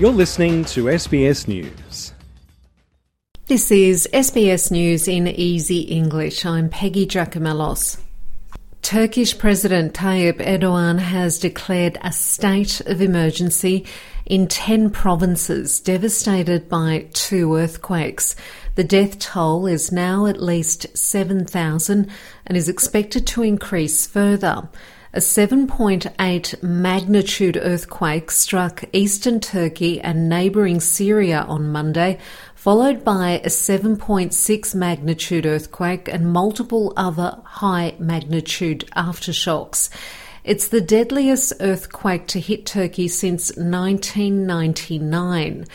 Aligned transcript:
You're 0.00 0.12
listening 0.12 0.64
to 0.64 0.84
SBS 0.84 1.46
News. 1.46 2.14
This 3.48 3.70
is 3.70 4.08
SBS 4.14 4.70
News 4.70 5.06
in 5.06 5.28
Easy 5.28 5.80
English. 5.80 6.46
I'm 6.46 6.70
Peggy 6.70 7.06
Giakoumelos. 7.06 8.00
Turkish 8.80 9.36
President 9.36 9.92
Tayyip 9.92 10.38
Erdogan 10.38 11.00
has 11.00 11.38
declared 11.38 11.98
a 12.00 12.12
state 12.12 12.80
of 12.86 13.02
emergency 13.02 13.84
in 14.24 14.48
10 14.48 14.88
provinces 14.88 15.80
devastated 15.80 16.70
by 16.70 17.06
two 17.12 17.54
earthquakes. 17.54 18.36
The 18.76 18.84
death 18.84 19.18
toll 19.18 19.66
is 19.66 19.92
now 19.92 20.24
at 20.24 20.40
least 20.42 20.96
7,000 20.96 22.10
and 22.46 22.56
is 22.56 22.70
expected 22.70 23.26
to 23.26 23.42
increase 23.42 24.06
further. 24.06 24.66
A 25.12 25.18
7.8 25.18 26.62
magnitude 26.62 27.58
earthquake 27.60 28.30
struck 28.30 28.84
eastern 28.92 29.40
Turkey 29.40 30.00
and 30.00 30.28
neighbouring 30.28 30.78
Syria 30.78 31.44
on 31.48 31.72
Monday, 31.72 32.20
followed 32.54 33.02
by 33.02 33.40
a 33.42 33.48
7.6 33.48 34.74
magnitude 34.76 35.46
earthquake 35.46 36.08
and 36.08 36.32
multiple 36.32 36.92
other 36.96 37.40
high 37.42 37.96
magnitude 37.98 38.88
aftershocks. 38.94 39.90
It's 40.44 40.68
the 40.68 40.80
deadliest 40.80 41.54
earthquake 41.58 42.28
to 42.28 42.38
hit 42.38 42.64
Turkey 42.64 43.08
since 43.08 43.48
1999. 43.56 45.66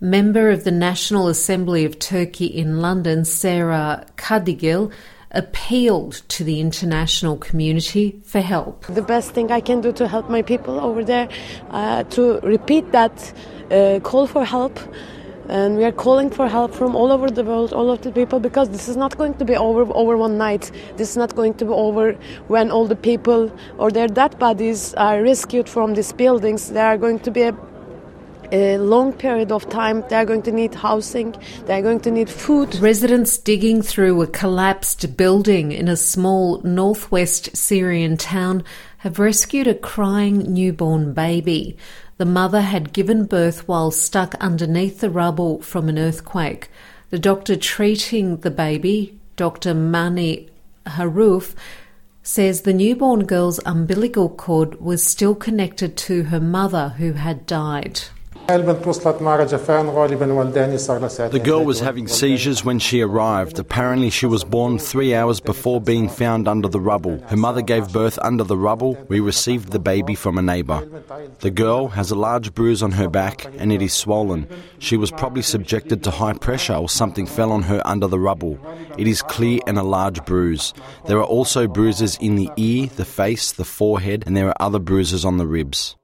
Member 0.00 0.50
of 0.50 0.62
the 0.62 0.70
National 0.70 1.26
Assembly 1.26 1.84
of 1.84 1.98
Turkey 1.98 2.46
in 2.46 2.80
London, 2.80 3.24
Sera 3.24 4.06
Kadigil, 4.16 4.92
appealed 5.32 6.22
to 6.28 6.44
the 6.44 6.60
international 6.60 7.36
community 7.36 8.20
for 8.24 8.40
help. 8.40 8.86
The 8.86 9.02
best 9.02 9.32
thing 9.32 9.52
I 9.52 9.60
can 9.60 9.80
do 9.80 9.92
to 9.92 10.08
help 10.08 10.30
my 10.30 10.42
people 10.42 10.80
over 10.80 11.04
there, 11.04 11.28
uh, 11.70 12.04
to 12.04 12.40
repeat 12.40 12.92
that 12.92 13.32
uh, 13.70 14.00
call 14.02 14.26
for 14.26 14.44
help. 14.44 14.78
And 15.48 15.78
we 15.78 15.84
are 15.84 15.92
calling 15.92 16.28
for 16.28 16.46
help 16.46 16.74
from 16.74 16.94
all 16.94 17.10
over 17.10 17.30
the 17.30 17.42
world, 17.42 17.72
all 17.72 17.90
of 17.90 18.02
the 18.02 18.12
people, 18.12 18.38
because 18.38 18.68
this 18.68 18.86
is 18.86 18.98
not 18.98 19.16
going 19.16 19.32
to 19.38 19.46
be 19.46 19.56
over 19.56 19.90
over 19.94 20.14
one 20.14 20.36
night. 20.36 20.70
This 20.98 21.08
is 21.08 21.16
not 21.16 21.34
going 21.34 21.54
to 21.54 21.64
be 21.64 21.70
over 21.70 22.12
when 22.48 22.70
all 22.70 22.86
the 22.86 22.96
people 22.96 23.50
or 23.78 23.90
their 23.90 24.08
dead 24.08 24.38
bodies 24.38 24.92
are 24.94 25.22
rescued 25.22 25.66
from 25.66 25.94
these 25.94 26.12
buildings. 26.12 26.68
There 26.68 26.84
are 26.84 26.98
going 26.98 27.20
to 27.20 27.30
be 27.30 27.42
a 27.42 27.52
a 28.52 28.78
long 28.78 29.12
period 29.12 29.52
of 29.52 29.68
time. 29.68 30.04
They're 30.08 30.24
going 30.24 30.42
to 30.42 30.52
need 30.52 30.74
housing, 30.74 31.34
they're 31.66 31.82
going 31.82 32.00
to 32.00 32.10
need 32.10 32.30
food. 32.30 32.74
Residents 32.76 33.38
digging 33.38 33.82
through 33.82 34.20
a 34.22 34.26
collapsed 34.26 35.16
building 35.16 35.72
in 35.72 35.88
a 35.88 35.96
small 35.96 36.60
northwest 36.62 37.56
Syrian 37.56 38.16
town 38.16 38.64
have 38.98 39.18
rescued 39.18 39.66
a 39.66 39.74
crying 39.74 40.52
newborn 40.52 41.12
baby. 41.12 41.76
The 42.16 42.24
mother 42.24 42.62
had 42.62 42.92
given 42.92 43.26
birth 43.26 43.68
while 43.68 43.90
stuck 43.90 44.34
underneath 44.36 45.00
the 45.00 45.10
rubble 45.10 45.62
from 45.62 45.88
an 45.88 45.98
earthquake. 45.98 46.68
The 47.10 47.18
doctor 47.18 47.56
treating 47.56 48.38
the 48.38 48.50
baby, 48.50 49.18
Dr. 49.36 49.72
Mani 49.72 50.50
Haruf, 50.84 51.54
says 52.22 52.62
the 52.62 52.74
newborn 52.74 53.24
girl's 53.24 53.60
umbilical 53.64 54.28
cord 54.28 54.80
was 54.80 55.02
still 55.02 55.34
connected 55.34 55.96
to 55.96 56.24
her 56.24 56.40
mother 56.40 56.90
who 56.98 57.12
had 57.12 57.46
died. 57.46 58.00
The 58.48 58.64
girl 61.44 61.64
was 61.66 61.80
having 61.80 62.08
seizures 62.08 62.64
when 62.64 62.78
she 62.78 63.02
arrived. 63.02 63.58
Apparently, 63.58 64.08
she 64.08 64.24
was 64.24 64.42
born 64.42 64.78
three 64.78 65.14
hours 65.14 65.38
before 65.38 65.82
being 65.82 66.08
found 66.08 66.48
under 66.48 66.66
the 66.66 66.80
rubble. 66.80 67.18
Her 67.26 67.36
mother 67.36 67.60
gave 67.60 67.92
birth 67.92 68.18
under 68.22 68.44
the 68.44 68.56
rubble. 68.56 68.96
We 69.08 69.20
received 69.20 69.70
the 69.70 69.78
baby 69.78 70.14
from 70.14 70.38
a 70.38 70.42
neighbour. 70.42 70.88
The 71.40 71.50
girl 71.50 71.88
has 71.88 72.10
a 72.10 72.14
large 72.14 72.54
bruise 72.54 72.82
on 72.82 72.92
her 72.92 73.10
back 73.10 73.44
and 73.58 73.70
it 73.70 73.82
is 73.82 73.92
swollen. 73.92 74.48
She 74.78 74.96
was 74.96 75.10
probably 75.10 75.42
subjected 75.42 76.02
to 76.04 76.10
high 76.10 76.32
pressure 76.32 76.76
or 76.76 76.88
something 76.88 77.26
fell 77.26 77.52
on 77.52 77.64
her 77.64 77.82
under 77.84 78.06
the 78.06 78.18
rubble. 78.18 78.58
It 78.96 79.06
is 79.06 79.20
clear 79.20 79.60
and 79.66 79.78
a 79.78 79.82
large 79.82 80.24
bruise. 80.24 80.72
There 81.04 81.18
are 81.18 81.22
also 81.22 81.68
bruises 81.68 82.16
in 82.18 82.36
the 82.36 82.48
ear, 82.56 82.88
the 82.96 83.04
face, 83.04 83.52
the 83.52 83.66
forehead, 83.66 84.24
and 84.26 84.34
there 84.34 84.48
are 84.48 84.56
other 84.58 84.78
bruises 84.78 85.26
on 85.26 85.36
the 85.36 85.46
ribs. 85.46 85.96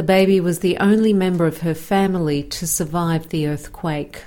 The 0.00 0.06
baby 0.06 0.40
was 0.40 0.60
the 0.60 0.78
only 0.78 1.12
member 1.12 1.44
of 1.44 1.58
her 1.58 1.74
family 1.74 2.42
to 2.44 2.66
survive 2.66 3.28
the 3.28 3.46
earthquake. 3.46 4.24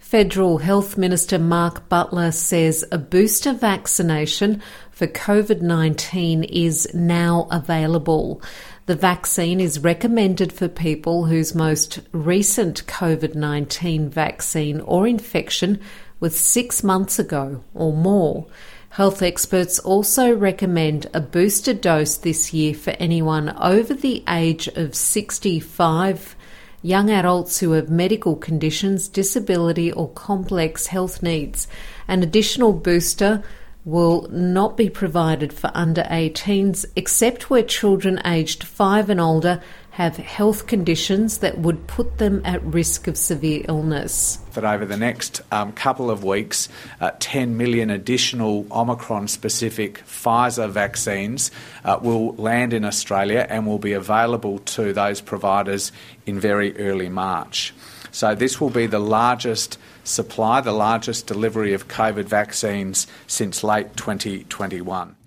Federal 0.00 0.58
Health 0.58 0.98
Minister 0.98 1.38
Mark 1.38 1.88
Butler 1.88 2.32
says 2.32 2.84
a 2.90 2.98
booster 2.98 3.52
vaccination 3.52 4.60
for 4.90 5.06
COVID 5.06 5.62
19 5.62 6.42
is 6.42 6.92
now 6.94 7.46
available. 7.52 8.42
The 8.86 8.96
vaccine 8.96 9.60
is 9.60 9.78
recommended 9.78 10.52
for 10.52 10.66
people 10.66 11.26
whose 11.26 11.54
most 11.54 12.00
recent 12.10 12.84
COVID 12.86 13.36
19 13.36 14.08
vaccine 14.08 14.80
or 14.80 15.06
infection 15.06 15.80
was 16.18 16.36
six 16.36 16.82
months 16.82 17.20
ago 17.20 17.62
or 17.72 17.92
more. 17.92 18.48
Health 18.90 19.22
experts 19.22 19.78
also 19.78 20.34
recommend 20.34 21.08
a 21.14 21.20
booster 21.20 21.74
dose 21.74 22.16
this 22.16 22.52
year 22.52 22.74
for 22.74 22.90
anyone 22.98 23.50
over 23.58 23.94
the 23.94 24.24
age 24.28 24.66
of 24.68 24.94
65, 24.94 26.34
young 26.82 27.10
adults 27.10 27.60
who 27.60 27.72
have 27.72 27.90
medical 27.90 28.34
conditions, 28.34 29.06
disability, 29.06 29.92
or 29.92 30.08
complex 30.10 30.88
health 30.88 31.22
needs. 31.22 31.68
An 32.08 32.22
additional 32.22 32.72
booster 32.72 33.44
will 33.84 34.26
not 34.30 34.76
be 34.76 34.90
provided 34.90 35.52
for 35.52 35.70
under 35.74 36.02
18s 36.04 36.84
except 36.96 37.48
where 37.48 37.62
children 37.62 38.20
aged 38.24 38.64
5 38.64 39.10
and 39.10 39.20
older 39.20 39.62
have 39.98 40.16
health 40.16 40.68
conditions 40.68 41.38
that 41.38 41.58
would 41.58 41.84
put 41.88 42.18
them 42.18 42.40
at 42.44 42.62
risk 42.62 43.08
of 43.08 43.16
severe 43.16 43.64
illness. 43.66 44.38
That 44.52 44.62
over 44.62 44.86
the 44.86 44.96
next 44.96 45.40
um, 45.50 45.72
couple 45.72 46.08
of 46.08 46.22
weeks, 46.22 46.68
uh, 47.00 47.10
10 47.18 47.56
million 47.56 47.90
additional 47.90 48.64
Omicron 48.70 49.26
specific 49.26 50.04
Pfizer 50.06 50.70
vaccines 50.70 51.50
uh, 51.84 51.98
will 52.00 52.32
land 52.36 52.74
in 52.74 52.84
Australia 52.84 53.44
and 53.50 53.66
will 53.66 53.80
be 53.80 53.92
available 53.92 54.60
to 54.60 54.92
those 54.92 55.20
providers 55.20 55.90
in 56.26 56.38
very 56.38 56.78
early 56.78 57.08
March. 57.08 57.74
So, 58.12 58.36
this 58.36 58.60
will 58.60 58.70
be 58.70 58.86
the 58.86 59.00
largest 59.00 59.78
supply, 60.04 60.60
the 60.60 60.70
largest 60.70 61.26
delivery 61.26 61.74
of 61.74 61.88
COVID 61.88 62.26
vaccines 62.26 63.08
since 63.26 63.64
late 63.64 63.96
2021. 63.96 65.17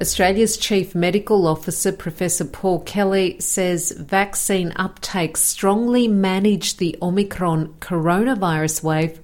Australia's 0.00 0.56
Chief 0.56 0.94
Medical 0.94 1.46
Officer, 1.46 1.92
Professor 1.92 2.46
Paul 2.46 2.80
Kelly, 2.80 3.38
says 3.40 3.92
vaccine 3.92 4.72
uptake 4.76 5.36
strongly 5.36 6.08
managed 6.08 6.78
the 6.78 6.96
Omicron 7.02 7.74
coronavirus 7.80 8.82
wave 8.82 9.20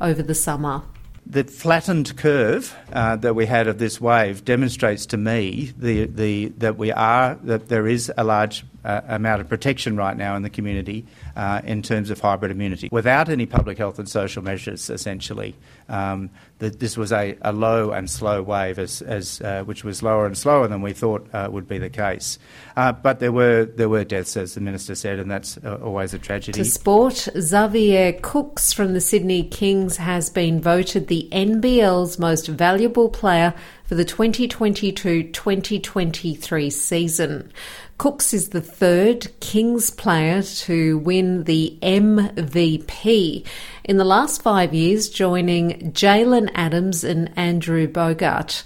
over 0.00 0.22
the 0.22 0.34
summer. 0.34 0.82
The 1.30 1.44
flattened 1.44 2.16
curve 2.16 2.76
uh, 2.92 3.14
that 3.14 3.36
we 3.36 3.46
had 3.46 3.68
of 3.68 3.78
this 3.78 4.00
wave 4.00 4.44
demonstrates 4.44 5.06
to 5.06 5.16
me 5.16 5.72
the, 5.78 6.06
the, 6.06 6.46
that 6.58 6.76
we 6.76 6.90
are 6.90 7.36
that 7.44 7.68
there 7.68 7.86
is 7.86 8.12
a 8.16 8.24
large 8.24 8.64
uh, 8.84 9.00
amount 9.08 9.40
of 9.40 9.48
protection 9.48 9.96
right 9.96 10.16
now 10.16 10.36
in 10.36 10.42
the 10.42 10.50
community 10.50 11.06
uh, 11.36 11.60
in 11.64 11.82
terms 11.82 12.10
of 12.10 12.20
hybrid 12.20 12.50
immunity. 12.50 12.88
Without 12.90 13.28
any 13.28 13.46
public 13.46 13.78
health 13.78 13.98
and 13.98 14.08
social 14.08 14.42
measures, 14.42 14.88
essentially, 14.90 15.54
um, 15.88 16.30
that 16.58 16.80
this 16.80 16.96
was 16.96 17.12
a, 17.12 17.36
a, 17.42 17.52
low 17.52 17.90
and 17.90 18.10
slow 18.10 18.42
wave, 18.42 18.78
as, 18.78 19.02
as 19.02 19.40
uh, 19.42 19.62
which 19.64 19.84
was 19.84 20.02
lower 20.02 20.26
and 20.26 20.36
slower 20.36 20.66
than 20.66 20.82
we 20.82 20.92
thought 20.92 21.28
uh, 21.32 21.48
would 21.50 21.68
be 21.68 21.78
the 21.78 21.90
case. 21.90 22.38
Uh, 22.76 22.92
but 22.92 23.20
there 23.20 23.32
were 23.32 23.64
there 23.64 23.88
were 23.88 24.04
deaths, 24.04 24.36
as 24.36 24.54
the 24.54 24.60
minister 24.60 24.94
said, 24.94 25.18
and 25.18 25.30
that's 25.30 25.58
always 25.58 26.14
a 26.14 26.18
tragedy. 26.18 26.58
To 26.58 26.64
sport, 26.64 27.28
Xavier 27.38 28.14
Cooks 28.22 28.72
from 28.72 28.94
the 28.94 29.00
Sydney 29.00 29.42
Kings 29.42 29.96
has 29.96 30.30
been 30.30 30.60
voted 30.60 31.08
the 31.08 31.19
NBL's 31.32 32.18
most 32.18 32.46
valuable 32.46 33.08
player 33.08 33.54
for 33.84 33.94
the 33.94 34.04
2022-2023 34.04 36.72
season. 36.72 37.52
Cooks 37.98 38.32
is 38.32 38.48
the 38.48 38.60
third 38.60 39.28
Kings 39.40 39.90
player 39.90 40.42
to 40.42 40.98
win 40.98 41.44
the 41.44 41.78
MVP 41.82 43.46
in 43.84 43.96
the 43.96 44.04
last 44.04 44.42
five 44.42 44.72
years, 44.72 45.08
joining 45.08 45.92
Jaylen 45.92 46.50
Adams 46.54 47.04
and 47.04 47.30
Andrew 47.36 47.86
Bogut. 47.86 48.62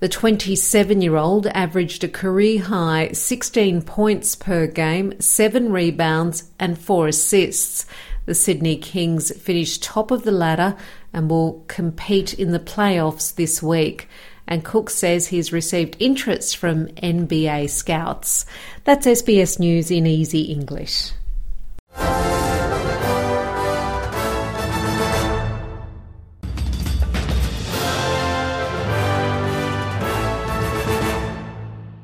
The 0.00 0.08
27 0.08 1.02
year 1.02 1.16
old 1.16 1.48
averaged 1.48 2.04
a 2.04 2.08
career 2.08 2.62
high 2.62 3.10
16 3.12 3.82
points 3.82 4.36
per 4.36 4.68
game, 4.68 5.20
7 5.20 5.72
rebounds, 5.72 6.44
and 6.60 6.78
4 6.78 7.08
assists. 7.08 7.84
The 8.24 8.34
Sydney 8.34 8.76
Kings 8.76 9.36
finished 9.36 9.82
top 9.82 10.10
of 10.10 10.22
the 10.22 10.30
ladder 10.30 10.76
and 11.12 11.30
will 11.30 11.64
compete 11.68 12.34
in 12.34 12.52
the 12.52 12.58
playoffs 12.58 13.34
this 13.34 13.62
week 13.62 14.08
and 14.48 14.64
Cook 14.64 14.88
says 14.88 15.28
he's 15.28 15.52
received 15.52 15.96
interest 16.00 16.56
from 16.56 16.88
NBA 16.88 17.68
scouts. 17.68 18.46
That's 18.84 19.06
SBS 19.06 19.60
News 19.60 19.90
in 19.90 20.06
easy 20.06 20.44
English. 20.44 21.12